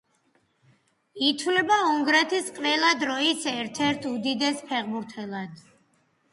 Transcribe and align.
ითვლება 1.27 1.77
უნგრეთის 1.91 2.49
ყველა 2.57 2.91
დროის 3.03 3.47
ერთ-ერთ 3.55 4.11
უდიდეს 4.15 4.67
ფეხბურთელად. 4.73 5.65